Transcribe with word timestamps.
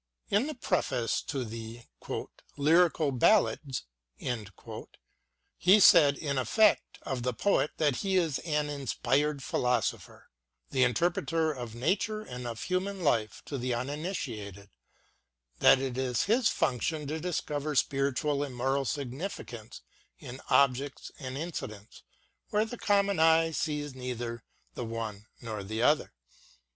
In 0.31 0.47
the 0.47 0.55
preface 0.55 1.21
to 1.25 1.45
the" 1.45 1.83
Lyrical 2.57 3.11
Ballads" 3.11 3.83
he 5.59 5.79
said 5.79 6.17
in 6.17 6.39
effect 6.39 6.97
of 7.03 7.21
the 7.21 7.33
poet 7.35 7.69
that 7.77 7.97
he 7.97 8.17
is 8.17 8.39
an 8.39 8.67
inspired 8.67 9.43
philosopher, 9.43 10.31
the 10.71 10.81
interpreter 10.83 11.51
of 11.51 11.75
Nature 11.75 12.21
and 12.21 12.47
of 12.47 12.63
human 12.63 13.01
life 13.03 13.43
to 13.45 13.59
the 13.59 13.75
uninitiated; 13.75 14.71
that 15.59 15.77
it 15.77 15.99
is 15.99 16.23
his 16.23 16.49
function 16.49 17.05
to 17.05 17.19
discover 17.19 17.75
spiritual 17.75 18.41
and 18.41 18.55
moral 18.55 18.85
significance 18.85 19.81
in 20.17 20.41
objects 20.49 21.11
and 21.19 21.37
incidents 21.37 22.01
where 22.49 22.65
the 22.65 22.75
common 22.75 23.19
eye 23.19 23.51
sees 23.51 23.93
neither 23.93 24.43
the 24.73 24.83
one 24.83 25.27
nor 25.41 25.63
the 25.63 25.83
other. 25.83 26.11